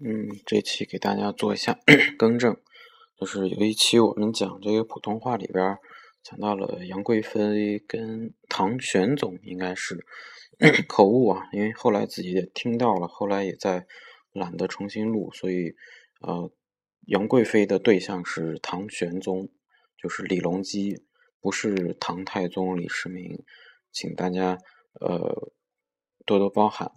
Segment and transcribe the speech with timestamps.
[0.00, 1.78] 嗯，这期给大家做一下
[2.18, 2.56] 更正，
[3.16, 5.78] 就是有一期我们讲这个普通话里边，
[6.22, 10.04] 讲到了杨贵妃跟唐玄宗应该是
[10.88, 13.86] 口误啊，因为后来自己也听到了，后来也在
[14.32, 15.76] 懒得重新录，所以
[16.20, 16.50] 呃
[17.06, 19.48] 杨贵妃的对象是唐玄宗，
[19.96, 21.04] 就是李隆基，
[21.40, 23.44] 不是唐太宗李世民。
[23.92, 24.58] 请大家
[25.00, 25.52] 呃
[26.26, 26.90] 多多包涵。